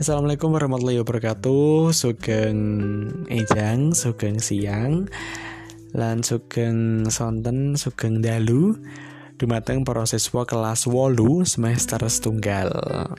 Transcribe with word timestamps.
Assalamualaikum 0.00 0.56
warahmatullahi 0.56 1.04
wabarakatuh. 1.04 1.92
Sugeng 1.92 2.56
Ejang, 3.28 3.92
Sugeng 3.92 4.40
Siang 4.40 5.04
Lan 5.92 6.24
Sugeng 6.24 7.04
Sonten, 7.12 7.76
Sugeng 7.76 8.24
Dalu. 8.24 8.80
Dumateng 9.36 9.84
siswa 10.08 10.48
kelas 10.48 10.88
wolu 10.88 11.44
semester 11.44 12.00
setunggal. 12.08 12.72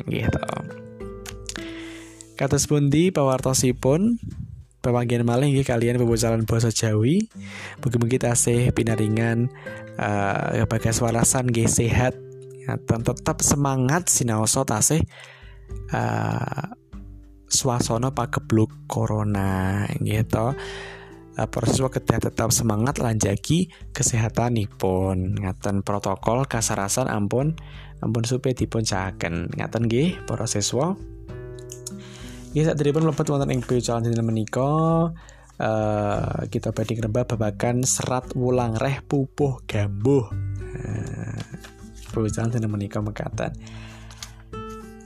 Gitu. 0.09 0.41
Kados 2.33 2.65
pundi 2.65 3.13
pawartosipun? 3.13 4.17
Pemanggian 4.81 5.21
malih 5.21 5.53
nggih 5.53 5.69
kalian 5.69 6.01
pembocalan 6.01 6.49
bahasa 6.49 6.73
Jawi. 6.73 7.29
Mugi-mugi 7.85 8.17
tasih 8.17 8.73
pinaringan 8.73 9.53
uh, 10.01 10.65
bagas 10.65 10.97
warasan 10.97 11.45
nggih 11.45 11.69
sehat. 11.69 12.17
Dan 12.89 13.05
tetap 13.05 13.37
semangat 13.45 14.09
sinaosa 14.09 14.65
tasih 14.65 15.05
uh, 15.93 16.63
swasana 17.51 18.15
pagebluk 18.15 18.71
corona 18.87 19.83
gitu. 19.99 20.55
Uh, 21.31 21.47
proses 21.47 21.79
kedah 21.79 22.19
tetap 22.19 22.51
semangat 22.51 22.99
lanjagi 22.99 23.71
kesehatan 23.95 24.59
pun 24.75 25.39
ngaten 25.39 25.79
protokol 25.79 26.43
kasarasan 26.43 27.07
ampun 27.07 27.55
ampun 28.03 28.27
supaya 28.27 28.51
dipun 28.51 28.83
cahaken 28.83 29.47
ngaten 29.55 29.87
nggih 29.87 30.27
para 30.27 30.43
siswa 30.43 30.99
Ya 32.51 32.67
saat 32.67 32.83
pun 32.83 33.07
mlebu 33.07 33.23
wonten 33.31 33.47
ing 33.47 33.63
calon 33.63 34.03
dinten 34.03 34.27
menika 34.27 34.67
uh, 35.55 36.39
kita 36.51 36.75
badhe 36.75 36.99
ngrembak 36.99 37.31
babakan 37.31 37.87
serat 37.87 38.35
wulang 38.35 38.75
reh 38.75 38.99
pupuh 39.07 39.63
gambuh. 39.63 40.27
Uh, 40.75 41.39
calon 42.11 42.51
dinten 42.51 42.67
menika 42.67 42.99
mekatan. 42.99 43.55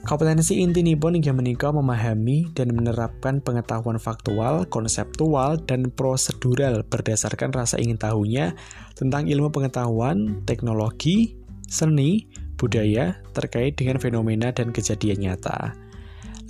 Kompetensi 0.06 0.62
inti 0.62 0.86
pun 0.94 1.18
hingga 1.18 1.34
menikah 1.34 1.74
memahami 1.74 2.54
dan 2.54 2.78
menerapkan 2.78 3.42
pengetahuan 3.42 3.98
faktual, 3.98 4.70
konseptual, 4.70 5.58
dan 5.66 5.90
prosedural 5.90 6.86
berdasarkan 6.86 7.50
rasa 7.50 7.82
ingin 7.82 7.98
tahunya 7.98 8.54
tentang 8.94 9.26
ilmu 9.26 9.50
pengetahuan, 9.50 10.46
teknologi, 10.46 11.34
seni, 11.66 12.30
budaya 12.54 13.18
terkait 13.34 13.82
dengan 13.82 13.98
fenomena 13.98 14.54
dan 14.54 14.70
kejadian 14.70 15.26
nyata. 15.26 15.74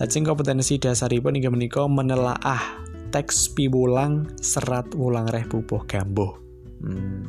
Lajeng 0.04 0.28
kompetensi 0.28 0.76
dasaripun 0.76 1.40
inggih 1.40 1.56
menika 1.56 1.88
menelaah 1.88 2.60
teks 3.16 3.56
piwulang 3.56 4.36
serat 4.44 4.92
wulang 5.00 5.32
reh 5.32 5.48
pupuh 5.48 5.88
gambuh. 5.88 6.36
Hmm. 6.84 7.24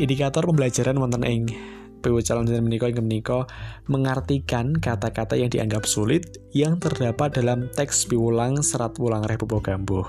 Indikator 0.00 0.48
pembelajaran 0.48 0.96
wonten 0.96 1.28
ing 1.28 1.52
calon 2.24 2.48
dan 2.48 2.62
menika 2.64 2.88
inggih 2.88 3.04
menika 3.04 3.48
mengartikan 3.88 4.76
kata-kata 4.76 5.36
yang 5.36 5.48
dianggap 5.48 5.88
sulit 5.88 6.38
yang 6.52 6.76
terdapat 6.76 7.36
dalam 7.36 7.68
teks 7.72 8.06
piwulang 8.06 8.60
serat 8.60 8.96
wulang 9.00 9.24
pupuh 9.24 9.60
gambuh. 9.62 10.06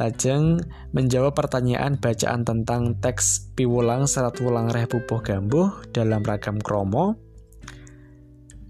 Lajeng 0.00 0.58
menjawab 0.96 1.36
pertanyaan 1.36 2.00
bacaan 2.00 2.48
tentang 2.48 2.96
teks 2.98 3.52
piwulang 3.52 4.08
serat 4.08 4.40
wulang 4.40 4.72
pupuh 4.72 5.20
gambuh 5.20 5.68
dalam 5.92 6.24
ragam 6.24 6.56
kromo 6.58 7.20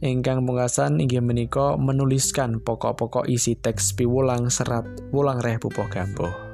Ingkang 0.02 0.42
pungkasan 0.42 0.98
inggih 0.98 1.22
menika 1.22 1.78
menuliskan 1.78 2.58
pokok-pokok 2.58 3.30
isi 3.30 3.54
teks 3.54 3.94
piwulang 3.94 4.50
serat 4.50 4.82
wulang 5.14 5.38
pupuh 5.38 5.86
gambuh. 5.86 6.51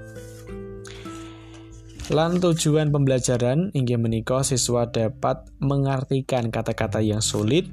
Lan 2.09 2.41
tujuan 2.41 2.89
pembelajaran 2.89 3.69
inggih 3.77 4.01
menika 4.01 4.41
siswa 4.41 4.89
dapat 4.89 5.45
mengartikan 5.61 6.49
kata-kata 6.49 7.05
yang 7.05 7.21
sulit. 7.21 7.69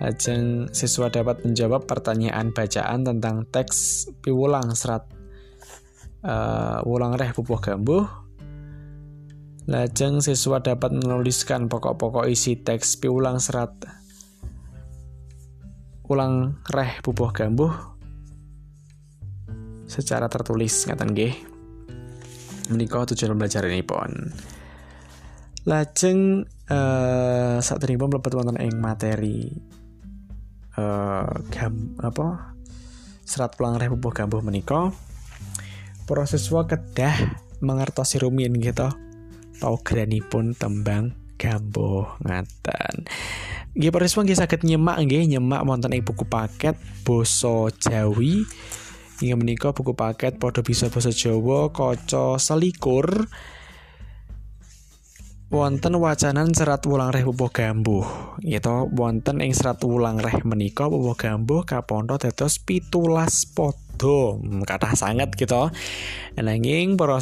Lajeng 0.00 0.72
siswa 0.72 1.12
dapat 1.12 1.44
menjawab 1.44 1.84
pertanyaan 1.84 2.56
bacaan 2.56 3.04
tentang 3.04 3.44
teks 3.52 4.08
piwulang 4.24 4.72
serat 4.72 5.04
uh, 6.24 6.80
wulang 6.88 7.12
reh 7.20 7.36
pupuh 7.36 7.60
gambuh. 7.60 8.08
Lajeng 9.68 10.24
siswa 10.24 10.64
dapat 10.64 10.88
menuliskan 10.96 11.68
pokok-pokok 11.68 12.24
isi 12.24 12.56
teks 12.56 12.96
piwulang 12.96 13.36
serat 13.36 14.00
ulang 16.10 16.58
reh 16.66 16.98
bubuh 17.06 17.30
gambuh 17.30 17.70
secara 19.86 20.26
tertulis 20.26 20.90
ngaten 20.90 21.14
nggih 21.14 21.49
menika 22.70 23.04
tujuan 23.10 23.34
pembelajaran 23.36 23.70
ini 23.74 23.84
pun 23.84 24.10
lajeng 25.68 26.48
uh, 26.72 27.60
saat 27.60 27.84
ini 27.84 28.00
pun 28.00 28.08
mlebet 28.08 28.32
wonten 28.32 28.56
ing 28.62 28.80
materi 28.80 29.52
uh, 30.80 31.28
gam 31.52 31.98
apa 32.00 32.56
serat 33.30 33.54
ulang 33.62 33.78
reh 33.78 33.86
gambuh 33.86 34.42
menika. 34.42 34.90
Para 36.02 36.26
siswa 36.26 36.66
kedah 36.66 37.38
mengertosi 37.62 38.18
rumiyin 38.18 38.58
gitu 38.58 38.90
pun 40.26 40.56
tembang 40.58 41.14
gambuh 41.38 42.18
ngaten. 42.26 43.06
Nggih 43.78 43.94
Pariswa 43.94 44.26
nggih 44.26 44.34
saged 44.34 44.66
nyemak 44.66 44.98
nggih 45.06 45.30
nyemak 45.30 45.62
wonten 45.62 45.94
ing 45.94 46.02
buku 46.02 46.26
paket 46.26 46.74
basa 47.06 47.70
Jawi. 47.78 48.42
Inggih 49.20 49.36
menika 49.36 49.76
buku 49.76 49.92
paket 49.92 50.40
padha 50.40 50.64
bisa 50.64 50.88
basa 50.88 51.12
Jawa 51.12 51.68
kaca 51.76 52.40
selikur. 52.40 53.28
Wonten 55.52 56.00
wacanan 56.00 56.56
serat 56.56 56.88
wulang 56.88 57.12
reh 57.12 57.20
pupuh 57.28 57.52
gambuh. 57.52 58.40
Gitu 58.40 58.88
wonten 58.96 59.44
ing 59.44 59.52
serat 59.52 59.84
wulang 59.84 60.16
reh 60.16 60.40
menika 60.48 60.88
pupuh 60.88 61.12
gambuh 61.20 61.68
kapondo 61.68 62.16
dados 62.16 62.64
pitulas 62.64 63.44
padha. 63.44 64.40
Hmm, 64.40 64.64
kathah 64.64 64.96
sanget 64.96 65.36
gitu. 65.36 65.68
Nanging 66.40 66.96
para 66.96 67.20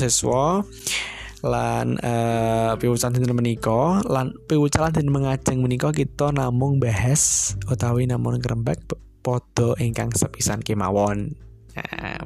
lan 1.43 1.99
uh, 2.03 2.75
piwucalan 2.79 3.15
dinten 3.15 3.35
menika 3.35 4.03
lan 4.07 4.35
piwucalan 4.47 4.91
dinten 4.91 5.11
mengajeng 5.15 5.63
menika 5.63 5.95
kita 5.95 6.35
namung 6.35 6.83
bahas 6.83 7.55
utawi 7.71 8.11
namun 8.11 8.43
ngrembak 8.43 8.83
padha 9.23 9.79
ingkang 9.79 10.11
sepisan 10.11 10.59
kemawon 10.67 11.39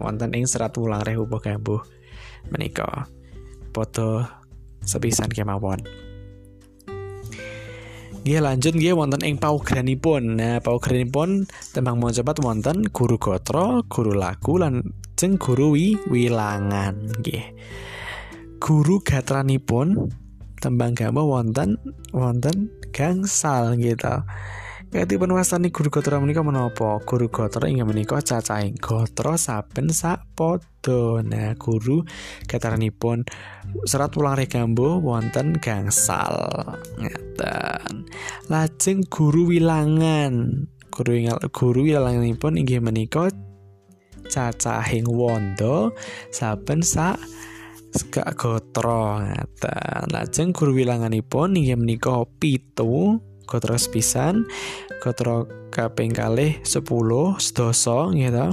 wonten 0.03 0.35
ing 0.37 0.45
serat 0.49 0.75
wulang 0.77 1.05
rehu 1.05 1.27
gambuh 1.27 1.81
menika 2.51 3.09
padha 3.73 4.41
sepisan 4.83 5.31
kemawon 5.31 5.81
Nggih 8.23 8.39
lanjut 8.39 8.79
nggih 8.79 8.95
wonten 8.95 9.19
ing 9.27 9.35
paugeranipun. 9.35 10.39
Nah, 10.39 10.62
paugeranipun 10.62 11.51
tembang 11.75 11.99
mojopat 11.99 12.39
wonten 12.39 12.87
guru 12.95 13.19
gotro, 13.19 13.83
guru 13.91 14.15
lagu 14.15 14.62
lan 14.62 14.79
jeng 15.19 15.43
guru 15.43 15.75
wi 15.75 15.99
wilangan 16.07 17.03
nggih 17.19 17.51
guru 18.62 19.03
gatranipun 19.03 20.07
tembang 20.62 20.95
gama 20.95 21.27
wonten 21.27 21.75
wonten 22.15 22.71
gangsal 22.95 23.75
gitu. 23.75 24.23
Katipun 24.93 25.33
wastani 25.33 25.73
guru 25.73 25.89
gotra 25.89 26.21
menika 26.21 26.45
menapa? 26.45 27.01
Guru 27.09 27.33
gotra 27.33 27.65
inggih 27.65 27.89
menika 27.89 28.21
cacahing 28.21 28.77
gotra 28.77 29.41
saben 29.41 29.89
sak 29.89 30.21
padha. 30.37 31.25
Nah, 31.25 31.57
guru 31.57 32.05
gataranipun 32.45 33.25
serat 33.89 34.13
ulang 34.21 34.37
regambo 34.37 35.01
wonten 35.01 35.57
gangsal. 35.65 36.37
Ngeten. 37.01 38.05
Lajeng 38.53 39.01
guru 39.09 39.57
wilangan. 39.57 40.69
Guru 40.93 41.25
guru 41.49 41.89
wilanganipun 41.89 42.61
inggih 42.61 42.85
menika 42.85 43.33
cacahing 44.29 45.09
wondo 45.09 45.97
saben 46.29 46.85
sak 46.85 47.17
Sekak 47.93 48.37
gotro 48.37 49.25
ngata. 49.25 50.05
Lajeng 50.12 50.53
guru 50.53 50.77
wilanganipun 50.77 51.56
inggih 51.56 51.81
menika 51.81 52.29
pitu 52.37 53.21
gotro 53.47 53.75
sepisan 53.79 54.47
gotro 55.03 55.50
kaping 55.73 56.12
kalih 56.12 56.61
10 56.62 56.85
sedasa 57.41 58.12
gitu. 58.12 58.47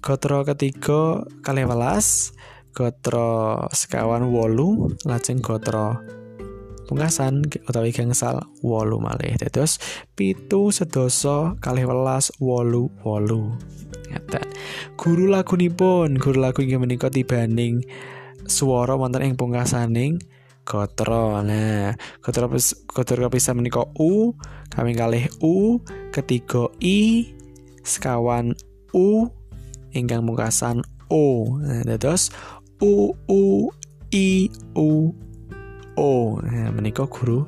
Gotro 0.00 0.38
ketiga 0.48 1.28
kalih 1.44 1.68
welas 1.68 2.32
gotro 2.72 3.68
sekawan 3.74 4.32
wolu 4.32 4.94
lajeng 5.04 5.44
gotro 5.44 6.00
pungkasan 6.88 7.46
utawi 7.70 7.94
gangsal 7.94 8.42
wolu 8.66 8.98
malih. 8.98 9.36
Dados 9.38 9.78
pitu 10.18 10.74
sedasa 10.74 11.54
kalih 11.62 11.86
welas 11.86 12.34
wolu 12.42 12.90
wolu. 13.06 13.54
Ngeten 14.10 14.46
guru 14.98 15.30
lagunipun? 15.30 16.18
Guru 16.18 16.42
lagu 16.42 16.66
inggih 16.66 16.82
menika 16.82 17.06
tibaning 17.12 17.84
swara 18.50 18.98
wonten 18.98 19.22
ing 19.22 19.38
pungkasaning 19.38 20.18
gotro. 20.64 21.42
Nah, 21.42 21.94
gotro 22.22 22.50
gotro 22.88 23.26
bisa 23.30 23.54
menika 23.56 23.84
u, 23.98 24.34
kami 24.70 24.94
kalih 24.94 25.26
u, 25.42 25.80
ketiga 26.14 26.70
i, 26.80 27.28
sekawan 27.82 28.54
u, 28.94 29.26
ingkang 29.92 30.26
pungkasan 30.26 30.82
o. 31.10 31.56
Nah, 31.58 31.82
dados 31.84 32.30
u 32.80 33.14
u 33.28 33.70
i 34.14 34.50
u 34.76 35.14
o. 35.96 36.10
Nah, 36.42 36.70
menika 36.70 37.06
guru 37.06 37.46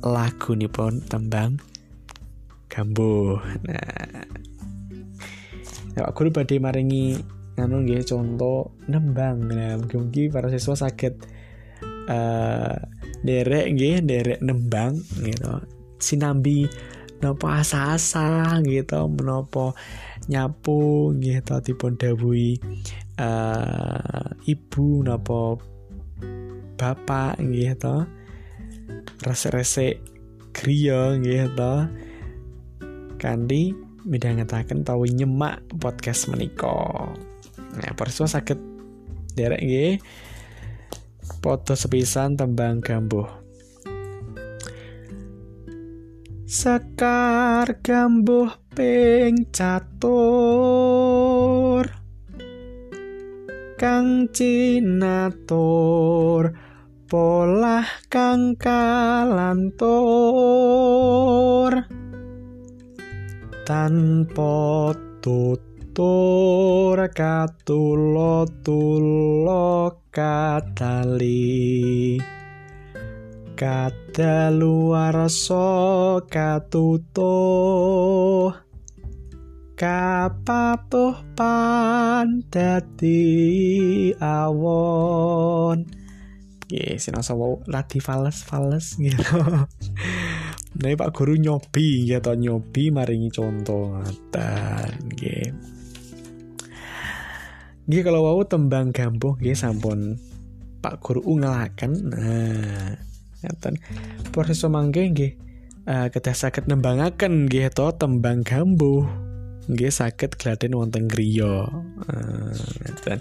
lagu 0.00 0.56
nipun 0.56 1.04
tembang 1.04 1.60
gambuh. 2.70 3.36
Nah, 3.66 4.22
Pak 6.00 6.14
Guru 6.16 6.30
badhe 6.32 6.56
maringi 6.62 7.18
anu 7.58 7.84
nggih 7.84 8.06
contoh 8.06 8.72
nembang. 8.88 9.42
Nah, 9.44 9.76
mungkin 9.76 10.32
para 10.32 10.48
siswa 10.48 10.78
sakit 10.78 11.14
uh, 12.10 12.74
derek 13.22 13.78
nggih, 13.78 14.02
derek 14.02 14.40
nembang 14.42 14.98
gitu. 15.22 15.62
Sinambi 16.02 16.66
nopo 17.22 17.46
asa-asa 17.46 18.58
gitu, 18.66 19.06
menopo 19.06 19.78
nyapu 20.26 21.12
gitu 21.22 21.54
dipun 21.62 21.94
dawuhi 21.96 22.58
uh, 23.20 24.26
ibu 24.50 25.06
nopo 25.06 25.60
bapak 26.74 27.38
gitu. 27.52 28.08
Resek-resek 29.20 30.00
griya 30.56 31.20
gitu. 31.20 31.74
Kandi 33.20 33.76
midhangetaken 34.08 34.80
tau 34.80 35.04
nyemak 35.04 35.60
podcast 35.76 36.32
menika. 36.32 37.12
Nah, 37.76 37.92
persua 37.94 38.24
sakit 38.24 38.56
derek 39.36 39.60
nggih. 39.60 39.92
Foto 41.38 41.78
sepisan 41.78 42.34
tembang 42.34 42.82
gambuh. 42.82 43.30
Sekar 46.50 47.78
gambuh 47.78 48.50
ping 48.74 49.46
catur 49.54 50.10
Kang 53.78 54.26
cinatur 54.34 55.38
polah 57.06 57.86
kang 58.10 58.58
kalantur 58.58 59.88
tanpa 63.62 64.90
tutur 65.22 65.69
katulo 67.10 68.46
tulo 68.64 70.00
katali 70.08 72.16
kadaluwarsa 73.52 75.68
katutuh 76.24 77.28
kapatuh 79.76 81.20
pan 81.36 82.48
dadi 82.48 84.16
awon 84.16 85.84
Oke, 86.70 87.02
sinasa 87.02 87.34
wau 87.34 87.58
lagi 87.66 87.98
fales-fales 87.98 88.94
gitu. 88.94 89.42
Nah, 90.70 90.94
Pak 90.94 91.10
Guru 91.10 91.34
nyobi 91.34 92.06
gitu, 92.06 92.30
nyobi 92.30 92.94
maringi 92.94 93.26
contoh 93.34 93.90
ngatan 93.90 95.10
nggih. 95.10 95.79
Nggih 97.90 98.06
kalau 98.06 98.22
wau 98.22 98.46
tembang 98.46 98.94
gambuh 98.94 99.34
nggih 99.42 99.58
sampun 99.58 100.14
Pak 100.78 101.02
Guru 101.02 101.26
ungelaken. 101.26 101.90
Nah, 102.06 102.94
ngaten. 103.42 103.82
Proses 104.30 104.62
mangke 104.70 105.10
nggih 105.10 105.34
uh, 105.90 106.06
kedah 106.06 106.30
saged 106.30 106.70
nembangaken 106.70 107.50
nggih 107.50 107.66
to 107.74 107.90
tembang 107.98 108.46
gambuh. 108.46 109.10
Nggih 109.66 109.90
saged 109.90 110.38
gladen 110.38 110.78
wonten 110.78 111.10
griya. 111.10 111.66
Uh, 112.06 112.54
ngaten. 112.86 113.18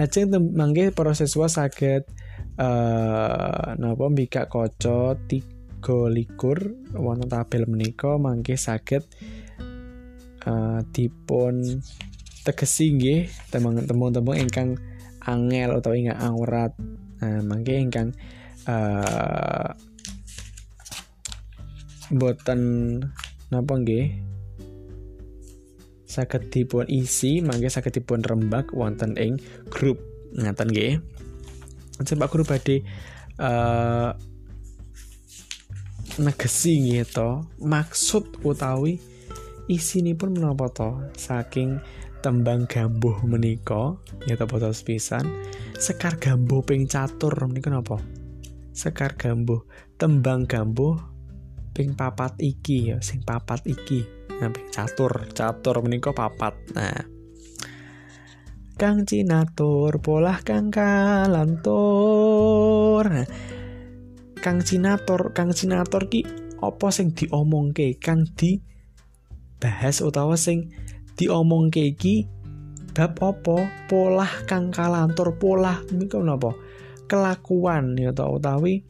Lajeng 0.00 0.56
mangke 0.56 0.88
para 0.88 1.12
siswa 1.12 1.44
saged 1.52 2.08
uh, 2.56 3.76
napa 3.76 4.04
mbikak 4.08 4.48
kaca 4.48 5.20
tiga 5.28 6.08
likur 6.08 6.80
wonten 6.96 7.28
tabel 7.28 7.68
menika 7.68 8.16
mangke 8.16 8.56
saged 8.56 9.04
uh, 10.48 10.80
dipun 10.96 11.84
tegesi 12.48 12.96
nggih 12.96 13.28
tembung-tembung 13.52 14.40
ingkang 14.40 14.80
angel 15.28 15.76
atau 15.84 15.92
ingkang 15.92 16.16
angrat 16.16 16.72
nah, 17.20 17.44
mangke 17.44 17.76
ingkang 17.76 18.16
uh, 18.64 19.76
boten 22.08 22.60
napa 23.52 23.72
nggih? 23.76 24.24
Saged 26.08 26.48
dipun 26.48 26.88
isi 26.88 27.44
mangke 27.44 27.68
saged 27.68 28.00
dipun 28.00 28.24
rembak 28.24 28.72
wonten 28.72 29.12
ing 29.20 29.36
grup. 29.68 30.00
Ngaten 30.32 30.68
nggih? 30.72 31.04
Pak 32.00 32.28
Guru 32.32 32.48
badhe 32.48 32.80
uh, 33.42 34.16
negesi 36.16 36.96
gitu 36.96 37.44
maksud 37.60 38.40
utawi 38.40 38.96
pun 40.16 40.32
menapa 40.32 40.72
to? 40.72 40.90
Saking 41.12 41.76
tembang 42.18 42.66
gambuh 42.66 43.22
menika 43.24 43.94
ya 44.26 44.34
botol 44.38 44.74
pisan. 44.74 45.24
Sekar 45.78 46.18
gambuh 46.18 46.62
ping 46.66 46.90
catur 46.90 47.34
menika 47.46 47.70
napa? 47.70 48.02
Sekar 48.74 49.14
gambuh 49.14 49.62
tembang 49.98 50.46
gambuh 50.46 50.98
ping 51.74 51.94
papat 51.94 52.34
iki 52.42 52.90
ya 52.94 52.98
sing 52.98 53.22
papat 53.22 53.62
iki. 53.66 54.02
Nah 54.38 54.50
ping 54.50 54.68
catur 54.74 55.30
catur 55.34 55.82
menika 55.82 56.10
papat. 56.10 56.54
Nah 56.74 57.18
Kang 58.78 59.02
Cinatur 59.02 59.98
polah 59.98 60.38
Kang 60.46 60.70
Kalantur. 60.70 61.82
Nah, 63.10 63.26
Kang 64.38 64.62
Cinator 64.62 65.34
Kang 65.34 65.50
Cinator 65.50 66.06
ki 66.06 66.22
apa 66.62 66.86
sing 66.94 67.10
diomongke? 67.10 67.98
Kang 67.98 68.22
di 68.38 68.62
bahas 69.58 69.98
utawa 69.98 70.38
sing 70.38 70.70
diomongke 71.18 71.82
iki 71.92 72.24
bab 72.94 73.18
apa? 73.18 73.66
Polah 73.90 74.46
kang 74.46 74.70
kalantur 74.70 75.34
polah 75.36 75.82
niku 75.90 76.22
napa? 76.22 76.54
Kelakuan 77.10 77.98
ya 77.98 78.14
ta 78.14 78.30
utawi 78.30 78.86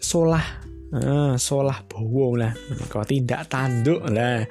solah. 0.00 0.64
Ah, 0.92 1.40
solah 1.40 1.84
bowo 1.88 2.36
lah. 2.36 2.52
Menika 2.68 3.04
tindak 3.04 3.48
tanduk 3.48 4.04
lah. 4.08 4.44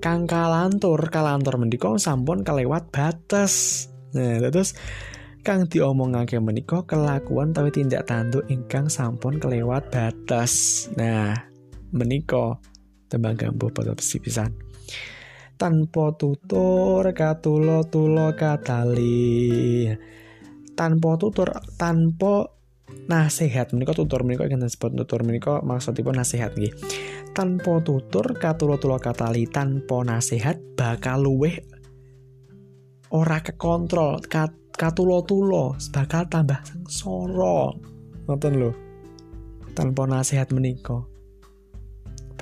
Kang 0.00 0.24
kalantur 0.28 1.08
kalantur 1.08 1.56
mendika 1.56 1.92
sampun 1.96 2.44
kelewat 2.44 2.88
batas. 2.92 3.84
Nah 4.12 4.38
terus 4.48 4.76
kang 5.44 5.68
diomongake 5.68 6.40
menika 6.40 6.88
kelakuan 6.88 7.52
tapi 7.52 7.68
tindak 7.68 8.08
tanduk 8.08 8.48
ingkang 8.48 8.88
sampun 8.88 9.36
kelewat 9.36 9.92
batas. 9.92 10.88
Nah, 10.96 11.36
menika 11.92 12.56
tembang 13.12 13.36
gambuh 13.36 13.68
pada 13.68 13.92
pisan. 13.92 14.56
Tanpa 15.54 16.10
tutur 16.18 17.06
katulo 17.14 17.86
tulo 17.86 18.34
katali. 18.34 19.86
Tanpa 20.74 21.14
tutur 21.14 21.54
tanpa 21.78 22.50
nasihat. 23.06 23.70
Menika 23.70 23.94
tutur 23.94 24.26
menika 24.26 24.50
ingkang 24.50 24.66
disebut 24.66 24.98
tutur 24.98 25.22
menika 25.22 25.62
maksudipun 25.62 26.18
nasihat 26.18 26.58
nggih. 26.58 26.74
Tanpa 27.30 27.78
tutur 27.86 28.34
katulo 28.34 28.82
tulo 28.82 28.98
katali 28.98 29.46
tanpa 29.46 30.02
nasihat 30.02 30.58
bakal 30.74 31.22
luweh 31.22 31.54
ora 33.14 33.38
kekontrol. 33.38 34.26
Kat 34.26 34.50
katulo-tulo 34.74 35.78
bakal 35.94 36.26
tambah 36.26 36.58
sengsara. 36.66 37.78
Nonton 38.26 38.52
lo 38.58 38.70
tanpa 39.78 40.06
nasihat 40.10 40.50
menika 40.50 41.13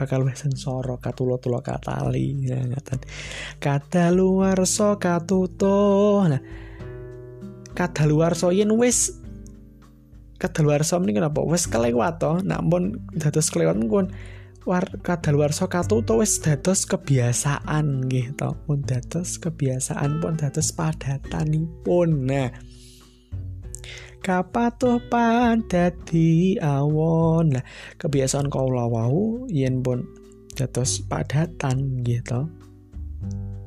bakal 0.02 0.26
wis 0.26 0.42
sengsara 0.42 0.98
katulo-tulo 0.98 1.62
katali 1.62 2.42
ya 2.42 2.58
ngaten. 2.58 2.98
Kadaluwarsa 3.62 4.98
katuto. 4.98 6.26
Nah 6.26 6.42
kadaluwarsa 7.78 8.50
yen 8.50 8.74
wis 8.74 9.22
kadaluwarsa 10.42 10.98
menika 10.98 11.22
napa? 11.22 11.46
Wis 11.46 11.70
kelewat 11.70 12.18
to. 12.18 12.42
Nak 12.42 12.66
pun 12.66 12.98
dados 13.14 13.46
kelewat 13.54 13.78
pun 13.86 14.10
war 14.66 14.82
kadaluwarsa 15.06 15.70
katuto 15.70 16.18
wis 16.18 16.42
dados 16.42 16.82
kebiasaan 16.90 18.10
to. 18.34 18.50
Pun 18.66 18.82
dados 18.82 19.38
kebiasaan 19.38 20.18
pun 20.18 20.34
dados 20.34 20.74
padatanipun. 20.74 22.26
Nah 22.26 22.50
kapatuh 24.22 25.02
pan 25.10 25.66
dadi 25.66 26.56
awon. 26.62 27.58
Nah 27.58 27.64
kebiasaan 27.98 28.48
kaula 28.48 28.86
wau 28.86 29.44
yen 29.50 29.82
pun 29.82 30.06
dados 30.54 31.02
padatan 31.10 32.00
nggih 32.00 32.22
to. 32.22 32.46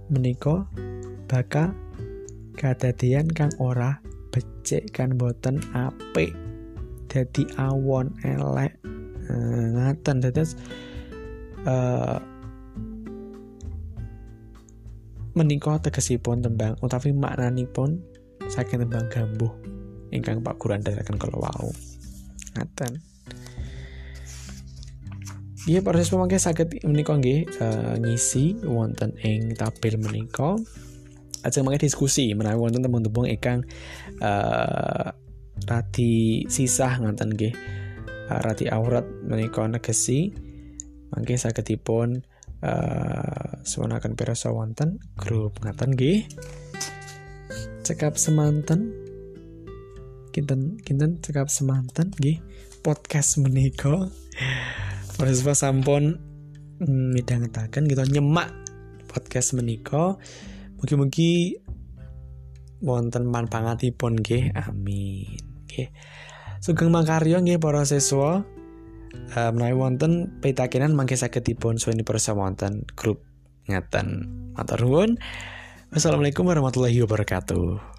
Menika 0.08 0.64
bakal 1.28 1.76
kadadian 2.56 3.28
kang 3.28 3.52
ora 3.60 4.00
becik 4.32 4.96
kan 4.96 5.20
boten 5.20 5.60
apik. 5.76 6.32
Dadi 7.12 7.44
awon 7.60 8.16
elek. 8.24 8.74
Uh, 9.26 9.74
ngaten 9.76 10.22
dados 10.22 10.56
menika 15.36 15.82
tegesipun 15.82 16.46
tembang 16.46 16.78
utawi 16.80 17.10
maknanipun 17.12 18.00
saking 18.46 18.86
tembang 18.86 19.10
gambuh 19.10 19.65
ingkang 20.14 20.42
Pak 20.46 20.62
Guru 20.62 20.78
andharaken 20.78 21.18
kalau 21.18 21.42
wau. 21.42 21.70
Ngaten. 22.56 23.16
Iya 25.66 25.82
proses 25.82 26.14
pemangke 26.14 26.38
saged 26.38 26.78
menika 26.86 27.18
nggih 27.18 27.50
uh, 27.58 27.98
ngisi 27.98 28.62
wonten 28.70 29.18
ing 29.26 29.58
tabel 29.58 29.98
menika. 29.98 30.54
Aja 31.42 31.66
mangke 31.66 31.90
diskusi 31.90 32.30
menawi 32.38 32.58
wonten 32.62 32.86
teman-teman 32.86 33.34
ingkang 33.34 33.66
uh, 34.22 35.10
rati 35.66 36.46
sisah 36.46 37.02
nganten 37.02 37.34
nggih 37.34 37.54
uh, 38.30 38.40
rati 38.46 38.70
aurat 38.70 39.10
menika 39.26 39.66
negesi. 39.66 40.30
Mangke 41.10 41.34
sagedipun 41.34 42.22
uh, 42.62 43.66
suwanaken 43.66 44.14
pirsa 44.14 44.54
wonten 44.54 45.02
grup 45.18 45.66
ngaten 45.66 45.98
nggih. 45.98 46.30
Cekap 47.82 48.22
semanten 48.22 49.05
kinten 50.36 50.76
kinten 50.84 51.24
cekap 51.24 51.48
semanten 51.48 52.12
nggih. 52.20 52.44
Podcast 52.84 53.40
menika. 53.40 54.12
Proses 55.16 55.48
sampun 55.64 56.20
mm, 56.84 57.16
midhangetaken 57.16 57.88
kita 57.88 58.04
nyemak 58.12 58.52
podcast 59.08 59.56
menika. 59.56 60.20
Mugi-mugi 60.76 61.56
wonten 62.84 63.32
manfaatipun 63.32 64.20
nggih. 64.20 64.52
Amin 64.60 65.40
nggih. 65.72 65.88
Sugeng 66.60 66.92
makarya 66.92 67.40
nggih 67.40 67.56
para 67.56 67.88
siswa. 67.88 68.44
Uh, 69.16 69.50
menawi 69.56 69.80
wonten 69.80 70.44
pitakenan 70.44 70.92
mangke 70.92 71.16
saged 71.16 71.48
dipun 71.48 71.80
suweni 71.80 72.04
persa 72.04 72.36
wonten 72.36 72.84
grup 73.00 73.24
ngaten 73.72 74.28
matur 74.52 74.84
nuwun. 74.84 75.16
Wassalamualaikum 75.96 76.44
warahmatullahi 76.44 77.00
wabarakatuh 77.08 77.95